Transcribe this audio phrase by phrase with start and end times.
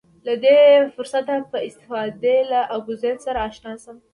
[0.25, 0.57] له دې
[0.95, 3.97] فرصته په استفادې له ابوزید سره اشنا شم.